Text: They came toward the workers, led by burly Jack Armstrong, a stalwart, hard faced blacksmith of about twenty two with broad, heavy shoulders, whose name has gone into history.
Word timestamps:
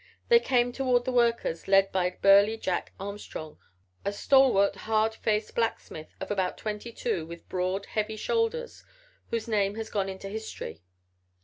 They 0.29 0.39
came 0.39 0.71
toward 0.71 1.05
the 1.05 1.11
workers, 1.11 1.67
led 1.67 1.91
by 1.91 2.09
burly 2.23 2.57
Jack 2.57 2.91
Armstrong, 2.99 3.59
a 4.03 4.11
stalwart, 4.11 4.75
hard 4.77 5.13
faced 5.13 5.53
blacksmith 5.53 6.15
of 6.19 6.31
about 6.31 6.57
twenty 6.57 6.91
two 6.91 7.23
with 7.23 7.47
broad, 7.49 7.85
heavy 7.85 8.15
shoulders, 8.17 8.83
whose 9.29 9.47
name 9.47 9.75
has 9.75 9.91
gone 9.91 10.09
into 10.09 10.27
history. 10.27 10.81